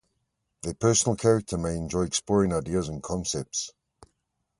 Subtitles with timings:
[0.63, 3.71] Their personal character may enjoy exploring ideas and concepts.